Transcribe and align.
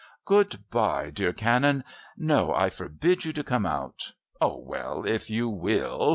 "Good 0.25 0.63
bye, 0.71 1.11
dear 1.11 1.31
Canon. 1.31 1.83
No, 2.17 2.51
I 2.55 2.71
forbid 2.71 3.23
you 3.23 3.33
to 3.33 3.43
come 3.43 3.67
out. 3.67 4.13
Oh, 4.41 4.57
well, 4.57 5.05
if 5.05 5.29
you 5.29 5.47
will. 5.47 6.09